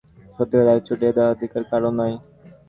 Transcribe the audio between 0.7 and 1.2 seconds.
একচেটিয়া